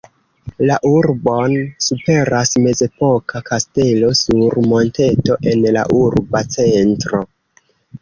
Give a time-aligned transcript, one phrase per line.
[0.69, 1.53] La urbon
[1.87, 7.27] superas mezepoka kastelo sur monteto en la urba centro.